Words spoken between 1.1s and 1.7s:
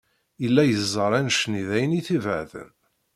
annect-nni